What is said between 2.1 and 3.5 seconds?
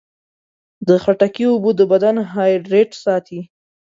هایډریټ ساتي.